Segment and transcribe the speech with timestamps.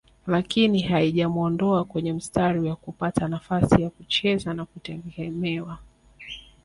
[0.27, 5.77] lakini haijamuondoa kwenye mstari wa kupata nafasi ya kucheza na kutegemewa